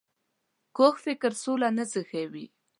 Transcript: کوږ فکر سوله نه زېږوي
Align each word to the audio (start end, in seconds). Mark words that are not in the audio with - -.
کوږ 0.77 0.95
فکر 1.05 1.31
سوله 1.43 1.69
نه 1.77 1.83
زېږوي 1.91 2.45